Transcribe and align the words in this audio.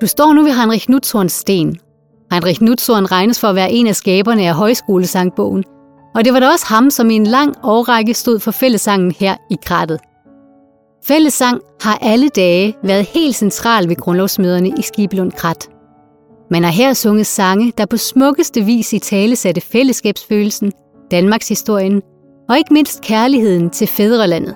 Du 0.00 0.06
står 0.06 0.32
nu 0.32 0.42
ved 0.42 0.52
Heinrich 0.52 0.90
Nutzhorns 0.90 1.32
sten. 1.32 1.76
Heinrich 2.32 2.62
Nutzhorn 2.62 3.04
regnes 3.04 3.40
for 3.40 3.48
at 3.48 3.54
være 3.54 3.72
en 3.72 3.86
af 3.86 3.96
skaberne 3.96 4.48
af 4.48 4.54
højskolesangbogen, 4.54 5.64
og 6.14 6.24
det 6.24 6.32
var 6.32 6.40
da 6.40 6.48
også 6.48 6.66
ham, 6.66 6.90
som 6.90 7.10
i 7.10 7.14
en 7.14 7.26
lang 7.26 7.54
årrække 7.62 8.14
stod 8.14 8.38
for 8.38 8.50
fællesangen 8.50 9.14
her 9.20 9.36
i 9.50 9.56
krattet. 9.64 10.00
Fællesang 11.04 11.60
har 11.82 11.98
alle 12.02 12.28
dage 12.28 12.76
været 12.84 13.04
helt 13.04 13.36
central 13.36 13.88
ved 13.88 13.96
grundlovsmøderne 13.96 14.68
i 14.68 14.82
Skibelund 14.82 15.32
Krat. 15.32 15.68
Man 16.50 16.64
har 16.64 16.70
her 16.70 16.94
sunget 16.94 17.26
sange, 17.26 17.72
der 17.78 17.86
på 17.86 17.96
smukkeste 17.96 18.60
vis 18.62 18.92
i 18.92 18.98
tale 18.98 19.36
satte 19.36 19.60
fællesskabsfølelsen, 19.60 20.72
Danmarks 21.10 21.48
historien 21.48 22.02
og 22.48 22.58
ikke 22.58 22.72
mindst 22.72 23.00
kærligheden 23.00 23.70
til 23.70 23.86
fædrelandet. 23.86 24.54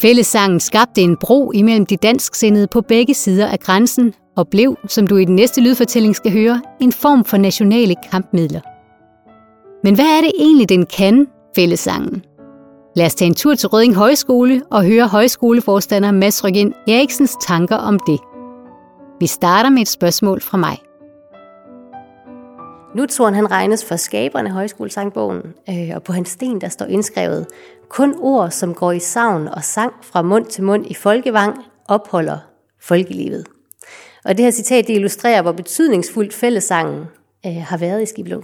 Fællessangen 0.00 0.60
skabte 0.60 1.00
en 1.00 1.16
bro 1.16 1.52
imellem 1.52 1.86
de 1.86 1.96
dansksindede 1.96 2.66
på 2.66 2.80
begge 2.80 3.14
sider 3.14 3.46
af 3.46 3.60
grænsen 3.60 4.14
og 4.36 4.48
blev, 4.48 4.76
som 4.88 5.06
du 5.06 5.16
i 5.16 5.24
den 5.24 5.34
næste 5.34 5.60
lydfortælling 5.60 6.16
skal 6.16 6.32
høre, 6.32 6.62
en 6.80 6.92
form 6.92 7.24
for 7.24 7.36
nationale 7.36 7.94
kampmidler. 8.10 8.60
Men 9.84 9.94
hvad 9.94 10.04
er 10.04 10.20
det 10.20 10.32
egentlig, 10.38 10.68
den 10.68 10.86
kan, 10.86 11.26
fællesangen? 11.56 12.22
Lad 12.96 13.06
os 13.06 13.14
tage 13.14 13.26
en 13.26 13.34
tur 13.34 13.54
til 13.54 13.68
Røding 13.68 13.94
Højskole 13.94 14.62
og 14.70 14.84
høre 14.84 15.08
højskoleforstander 15.08 16.10
Mads 16.10 16.44
Røgen 16.44 16.74
Eriksens 16.88 17.36
tanker 17.46 17.76
om 17.76 17.98
det. 18.06 18.18
Vi 19.20 19.26
starter 19.26 19.70
med 19.70 19.82
et 19.82 19.88
spørgsmål 19.88 20.40
fra 20.40 20.58
mig. 20.58 20.78
Nutzhorn 22.98 23.34
han 23.34 23.50
regnes 23.50 23.84
for 23.84 23.96
skaberen 23.96 24.46
af 24.46 24.52
højskolesangbogen, 24.52 25.42
øh, 25.70 25.90
og 25.94 26.02
på 26.02 26.12
hans 26.12 26.28
sten 26.28 26.60
der 26.60 26.68
står 26.68 26.86
indskrevet, 26.86 27.46
kun 27.88 28.14
ord, 28.18 28.50
som 28.50 28.74
går 28.74 28.92
i 28.92 28.98
savn 28.98 29.48
og 29.48 29.64
sang 29.64 29.92
fra 30.02 30.22
mund 30.22 30.46
til 30.46 30.64
mund 30.64 30.86
i 30.86 30.94
folkevang, 30.94 31.64
opholder 31.88 32.38
folkelivet. 32.80 33.46
Og 34.24 34.36
det 34.36 34.44
her 34.44 34.50
citat 34.50 34.86
det 34.86 34.94
illustrerer, 34.94 35.42
hvor 35.42 35.52
betydningsfuldt 35.52 36.34
fællessangen 36.34 37.04
øh, 37.46 37.56
har 37.56 37.76
været 37.76 38.02
i 38.02 38.06
Skibelund 38.06 38.42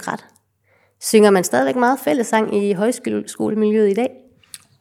Synger 1.01 1.29
man 1.29 1.43
stadigvæk 1.43 1.75
meget 1.75 1.99
fællesang 1.99 2.55
i 2.55 2.73
højskolemiljøet 2.73 3.91
i 3.91 3.93
dag? 3.93 4.09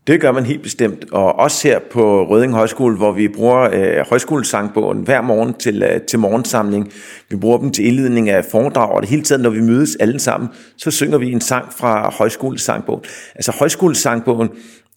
Det 0.07 0.21
gør 0.21 0.33
man 0.33 0.47
helt 0.47 0.63
bestemt, 0.63 1.05
og 1.13 1.39
også 1.39 1.69
her 1.69 1.79
på 1.91 2.25
Røding 2.25 2.53
Højskole, 2.53 2.97
hvor 2.97 3.13
vi 3.13 3.29
bruger 3.29 3.61
øh, 3.73 4.07
højskolesangbogen 4.09 5.03
hver 5.03 5.23
morgen 5.23 5.55
til, 5.55 5.83
øh, 5.83 6.01
til 6.01 6.19
morgensamling. 6.19 6.93
Vi 7.31 7.37
bruger 7.37 7.59
dem 7.59 7.71
til 7.71 7.87
indledning 7.87 8.29
af 8.29 8.45
foredrag, 8.45 8.91
og 8.91 9.03
det 9.03 9.11
hele 9.11 9.23
tiden, 9.23 9.43
når 9.43 9.51
vi 9.51 9.61
mødes 9.61 9.97
alle 10.01 10.19
sammen, 10.19 10.49
så 10.77 10.91
synger 10.91 11.19
vi 11.19 11.33
en 11.33 11.41
sang 11.41 11.73
fra 11.73 12.11
højskolesangbogen. 12.11 13.05
Altså 13.35 13.53
højskolesangbogen 13.59 14.49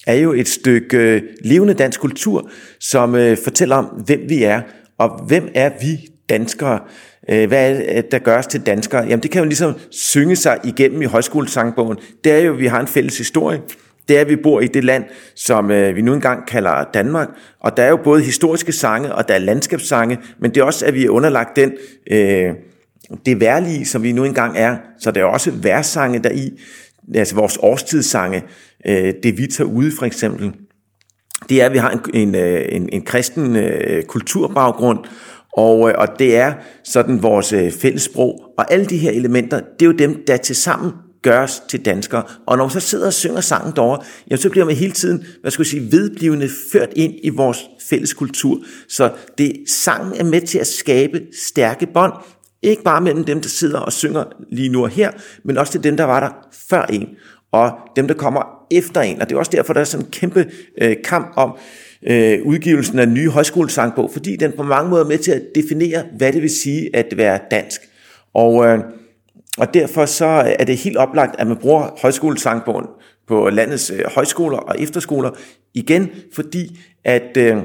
er 0.08 0.16
jo 0.16 0.34
et 0.34 0.48
stykke 0.48 0.98
øh, 0.98 1.22
levende 1.44 1.74
dansk 1.74 2.00
kultur, 2.00 2.50
som 2.80 3.16
øh, 3.16 3.38
fortæller 3.44 3.76
om, 3.76 3.86
hvem 3.86 4.20
vi 4.30 4.44
er, 4.44 4.62
og 4.98 5.24
hvem 5.28 5.50
er 5.56 5.72
vi 5.82 5.98
danskere. 6.30 6.80
Øh, 7.30 7.48
hvad 7.48 7.82
er 7.86 8.02
det, 8.02 8.12
der 8.12 8.20
gøres 8.20 8.48
til 8.48 8.62
danskere? 8.62 9.04
Jamen 9.04 9.24
det 9.24 9.32
kan 9.32 9.40
jo 9.40 9.46
ligesom 9.46 9.74
synge 9.92 10.36
sig 10.36 10.60
igennem 10.64 11.02
i 11.02 11.06
højskolesangbogen. 11.06 11.98
Det 12.24 12.32
er 12.32 12.40
jo, 12.40 12.54
at 12.54 12.60
vi 12.60 12.68
har 12.68 12.80
en 12.80 12.88
fælles 12.88 13.18
historie, 13.18 13.62
det 14.08 14.18
er, 14.18 14.22
at 14.22 14.30
vi 14.30 14.36
bor 14.36 14.62
i 14.62 14.68
det 14.68 14.84
land, 14.84 15.04
som 15.36 15.72
øh, 15.72 15.96
vi 15.96 16.02
nu 16.02 16.14
engang 16.14 16.48
kalder 16.48 16.84
Danmark. 16.94 17.28
Og 17.60 17.78
der 17.78 17.84
er 17.84 17.90
jo 17.90 17.98
både 18.04 18.24
historiske 18.24 18.72
sange, 18.72 19.16
og 19.16 19.28
der 19.28 19.34
er 19.34 19.40
landskabssange, 19.40 20.18
men 20.40 20.52
det 20.52 20.62
er 20.62 20.64
også, 20.64 20.86
at 20.86 20.94
vi 20.94 21.06
er 21.06 21.10
underlagt 21.10 21.56
den, 21.56 21.74
øh, 22.12 22.54
det 23.26 23.40
værlige, 23.40 23.86
som 23.86 24.04
vi 24.04 24.12
nu 24.12 24.24
engang 24.24 24.58
er. 24.58 24.78
Så 25.00 25.12
der 25.12 25.22
er 25.22 25.26
også 25.26 25.52
værsange 25.52 26.20
der 26.20 26.32
i, 26.32 26.52
altså 27.16 27.36
vores 27.36 27.58
årstidssange, 27.62 28.44
øh, 28.88 29.14
det 29.24 29.38
vi 29.38 29.48
tager 29.48 29.70
ude 29.70 29.92
for 30.00 30.06
eksempel. 30.06 30.54
Det 31.50 31.62
er, 31.62 31.66
at 31.66 31.74
vi 31.74 31.78
har 31.78 31.92
en, 31.92 32.00
en, 32.14 32.36
øh, 32.36 32.66
en, 32.70 32.90
en 32.92 33.02
kristen 33.02 33.56
øh, 33.56 34.04
kulturbaggrund, 34.04 35.00
og, 35.54 35.90
øh, 35.90 35.96
og 35.98 36.08
det 36.20 36.38
er 36.38 36.54
sådan 36.84 37.24
vores 37.24 37.54
øh, 37.54 37.72
fællessprog. 37.72 38.42
Og 38.58 38.74
alle 38.74 38.86
de 38.86 38.98
her 38.98 39.12
elementer, 39.12 39.60
det 39.60 39.82
er 39.82 39.86
jo 39.86 39.92
dem, 39.92 40.24
der 40.28 40.38
til 40.38 40.56
sammen 40.56 40.92
gøres 41.22 41.64
til 41.70 41.86
danskere. 41.86 42.24
Og 42.46 42.58
når 42.58 42.64
man 42.64 42.72
så 42.72 42.80
sidder 42.80 43.06
og 43.06 43.14
synger 43.14 43.42
sangen 43.42 43.74
derovre, 43.76 44.06
jamen, 44.30 44.42
så 44.42 44.50
bliver 44.50 44.66
man 44.66 44.76
hele 44.76 44.92
tiden, 44.92 45.26
hvad 45.42 45.52
skal 45.52 45.62
jeg 45.62 45.68
sige, 45.68 45.92
vedblivende 45.92 46.50
ført 46.72 46.90
ind 46.96 47.14
i 47.24 47.30
vores 47.30 47.58
fælles 47.90 48.14
kultur. 48.14 48.62
Så 48.90 49.12
det, 49.38 49.54
sangen 49.68 50.14
er 50.20 50.24
med 50.24 50.42
til 50.42 50.60
at 50.60 50.68
skabe 50.68 51.22
stærke 51.48 51.88
bånd, 51.94 52.14
ikke 52.62 52.84
bare 52.84 53.02
mellem 53.02 53.24
dem, 53.24 53.42
der 53.42 53.50
sidder 53.50 53.80
og 53.80 53.94
synger 53.94 54.24
lige 54.52 54.70
nu 54.70 54.84
og 54.84 54.90
her, 54.90 55.12
men 55.44 55.58
også 55.58 55.72
til 55.72 55.84
dem, 55.84 55.98
der 55.98 56.04
var 56.04 56.20
der 56.20 56.30
før 56.70 56.86
en, 56.86 57.08
og 57.52 57.72
dem, 57.96 58.08
der 58.08 58.14
kommer 58.14 58.42
efter 58.72 59.02
en. 59.02 59.22
Og 59.22 59.30
det 59.30 59.36
er 59.36 59.40
også 59.40 59.52
derfor, 59.52 59.74
der 59.74 59.82
er 59.82 59.86
sådan 59.86 60.06
en 60.06 60.12
kæmpe 60.12 60.46
øh, 60.82 60.96
kamp 61.04 61.34
om 61.36 61.58
øh, 62.08 62.40
udgivelsen 62.46 63.00
af 63.00 63.08
nye 63.08 63.30
højskolesangbog, 63.30 64.12
fordi 64.14 64.36
den 64.36 64.52
på 64.52 64.64
mange 64.64 64.90
måder 64.90 65.04
er 65.04 65.08
med 65.08 65.18
til 65.18 65.32
at 65.32 65.42
definere, 65.56 66.04
hvad 66.18 66.34
det 66.34 66.42
vil 66.42 66.50
sige 66.50 66.90
at 66.96 67.18
være 67.18 67.40
dansk. 67.52 67.82
Og 68.34 68.66
øh, 68.66 68.80
og 69.58 69.74
derfor 69.74 70.06
så 70.06 70.26
øh, 70.26 70.56
er 70.60 70.66
det 70.66 70.78
helt 70.78 70.98
oplagt, 70.98 71.36
at 71.40 71.48
man 71.48 71.58
bruger 71.58 72.00
højskolesangbogen 72.02 72.86
på 73.28 73.50
landets 73.50 73.90
øh, 73.90 74.00
højskoler 74.16 74.58
og 74.58 74.82
efterskoler 74.82 75.30
igen, 75.74 76.10
fordi 76.36 76.80
at 77.04 77.38
øh, 77.38 77.58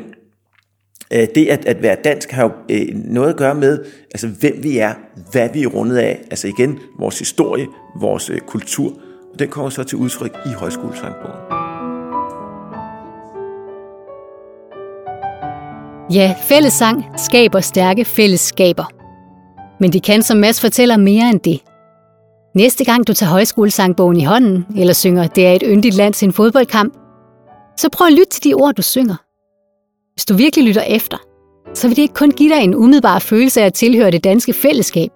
øh, 1.12 1.26
det 1.34 1.48
at, 1.48 1.64
at 1.64 1.82
være 1.82 1.96
dansk 2.04 2.30
har 2.30 2.42
jo 2.42 2.50
øh, 2.70 2.94
noget 2.94 3.30
at 3.30 3.36
gøre 3.36 3.54
med, 3.54 3.84
altså 4.14 4.28
hvem 4.28 4.62
vi 4.62 4.78
er, 4.78 4.94
hvad 5.30 5.48
vi 5.52 5.62
er 5.62 5.66
rundet 5.66 5.96
af, 5.96 6.20
altså 6.30 6.48
igen 6.48 6.78
vores 6.98 7.18
historie, 7.18 7.66
vores 8.00 8.30
øh, 8.30 8.40
kultur, 8.40 8.92
og 9.32 9.38
den 9.38 9.48
kommer 9.48 9.70
så 9.70 9.84
til 9.84 9.98
udtryk 9.98 10.36
i 10.46 10.48
højskolesangbogen. 10.48 11.38
Ja, 16.14 16.34
fællessang 16.48 17.04
skaber 17.16 17.60
stærke 17.60 18.04
fællesskaber. 18.04 18.84
Men 19.80 19.92
det 19.92 20.02
kan, 20.02 20.22
som 20.22 20.36
Mads 20.36 20.60
fortæller, 20.60 20.96
mere 20.96 21.30
end 21.30 21.40
det– 21.40 21.60
Næste 22.54 22.84
gang 22.84 23.06
du 23.06 23.14
tager 23.14 23.30
højskolesangbogen 23.30 24.16
i 24.16 24.24
hånden, 24.24 24.66
eller 24.76 24.92
synger 24.92 25.26
Det 25.26 25.46
er 25.46 25.52
et 25.52 25.62
yndigt 25.66 25.94
land 25.94 26.14
til 26.14 26.26
en 26.26 26.32
fodboldkamp, 26.32 26.94
så 27.76 27.88
prøv 27.92 28.06
at 28.06 28.12
lytte 28.12 28.30
til 28.30 28.44
de 28.44 28.54
ord, 28.54 28.74
du 28.74 28.82
synger. 28.82 29.16
Hvis 30.14 30.24
du 30.24 30.34
virkelig 30.34 30.64
lytter 30.64 30.82
efter, 30.82 31.16
så 31.74 31.88
vil 31.88 31.96
det 31.96 32.02
ikke 32.02 32.14
kun 32.14 32.30
give 32.30 32.54
dig 32.54 32.62
en 32.62 32.74
umiddelbar 32.74 33.18
følelse 33.18 33.60
af 33.60 33.66
at 33.66 33.74
tilhøre 33.74 34.10
det 34.10 34.24
danske 34.24 34.52
fællesskab. 34.52 35.10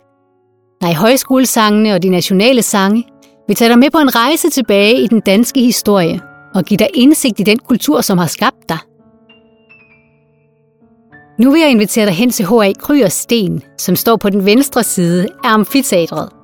Nej, 0.83 0.93
højskolesangene 0.93 1.95
og 1.95 2.03
de 2.03 2.09
nationale 2.09 2.63
sange 2.63 3.05
vil 3.47 3.57
tage 3.57 3.69
dig 3.69 3.79
med 3.79 3.91
på 3.91 3.99
en 3.99 4.15
rejse 4.15 4.51
tilbage 4.51 5.01
i 5.01 5.07
den 5.07 5.21
danske 5.21 5.61
historie 5.61 6.21
og 6.55 6.65
give 6.65 6.79
dig 6.79 6.89
indsigt 6.95 7.41
i 7.41 7.43
den 7.43 7.59
kultur, 7.59 8.01
som 8.01 8.19
har 8.19 8.27
skabt 8.27 8.69
dig. 8.69 8.79
Nu 11.39 11.51
vil 11.51 11.61
jeg 11.61 11.71
invitere 11.71 12.07
dig 12.07 12.15
hen 12.15 12.31
til 12.31 12.47
H.A. 12.47 12.73
Kryer 12.73 13.09
Sten, 13.09 13.63
som 13.79 13.97
står 13.97 14.17
på 14.17 14.31
den 14.31 14.45
venstre 14.45 14.83
side 14.83 15.29
af 15.45 15.49
amfiteatret. 15.53 16.36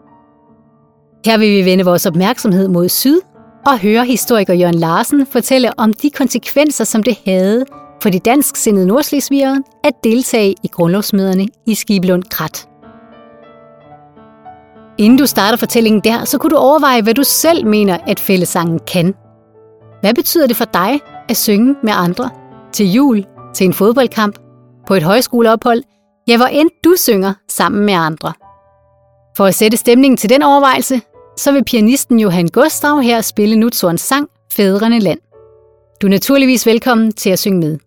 Her 1.25 1.39
vil 1.39 1.51
vi 1.51 1.65
vende 1.65 1.85
vores 1.85 2.07
opmærksomhed 2.07 2.69
mod 2.69 2.89
syd 2.89 3.21
og 3.67 3.79
høre 3.79 4.05
historiker 4.05 4.55
Jørgen 4.55 4.79
Larsen 4.79 5.27
fortælle 5.27 5.79
om 5.79 5.93
de 5.93 6.11
konsekvenser, 6.11 6.85
som 6.85 7.03
det 7.03 7.19
havde 7.27 7.65
for 8.03 8.11
de 8.11 8.19
dansksindede 8.19 8.87
nordslesvigere 8.87 9.63
at 9.85 9.93
deltage 10.05 10.55
i 10.63 10.69
grundlovsmøderne 10.69 11.47
i 11.67 11.75
Skibelund 11.75 12.23
Krat. 12.31 12.69
Inden 14.99 15.19
du 15.19 15.27
starter 15.27 15.57
fortællingen 15.57 16.01
der, 16.05 16.25
så 16.25 16.39
kunne 16.39 16.51
du 16.51 16.57
overveje, 16.57 17.03
hvad 17.03 17.15
du 17.15 17.23
selv 17.23 17.67
mener, 17.67 17.99
at 18.07 18.21
fællesangen 18.21 18.79
kan. 18.79 19.15
Hvad 20.01 20.15
betyder 20.15 20.47
det 20.47 20.57
for 20.57 20.65
dig 20.65 21.01
at 21.29 21.37
synge 21.37 21.75
med 21.83 21.93
andre? 21.97 22.31
Til 22.73 22.93
jul, 22.93 23.25
til 23.55 23.65
en 23.65 23.73
fodboldkamp, 23.73 24.39
på 24.87 24.95
et 24.95 25.03
højskoleophold, 25.03 25.83
ja, 26.29 26.37
hvor 26.37 26.47
end 26.47 26.71
du 26.85 26.95
synger 26.97 27.35
sammen 27.49 27.87
med 27.87 27.95
andre. 27.95 28.33
For 29.37 29.45
at 29.45 29.55
sætte 29.55 29.77
stemningen 29.77 30.17
til 30.17 30.31
den 30.31 30.43
overvejelse, 30.43 31.01
så 31.37 31.53
vil 31.53 31.65
pianisten 31.65 32.21
Johan 32.21 32.49
Gustav 32.49 33.01
her 33.01 33.21
spille 33.21 33.57
Nutzorns 33.57 34.01
sang 34.01 34.29
Fædrene 34.53 34.99
Land. 34.99 35.19
Du 36.03 36.07
er 36.07 36.11
naturligvis 36.11 36.67
velkommen 36.67 37.13
til 37.13 37.31
at 37.31 37.39
synge 37.39 37.59
med. 37.61 37.79